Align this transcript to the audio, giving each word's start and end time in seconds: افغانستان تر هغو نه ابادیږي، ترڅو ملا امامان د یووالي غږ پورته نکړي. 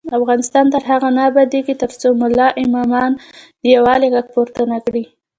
افغانستان 0.19 0.65
تر 0.73 0.83
هغو 0.89 1.09
نه 1.17 1.21
ابادیږي، 1.29 1.73
ترڅو 1.83 2.09
ملا 2.21 2.47
امامان 2.63 3.11
د 3.61 3.63
یووالي 3.75 4.07
غږ 4.15 4.25
پورته 4.33 4.61
نکړي. 4.73 5.03